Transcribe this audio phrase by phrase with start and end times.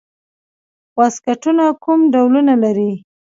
[0.99, 2.91] واسکټونه کوم ډولونه لري؟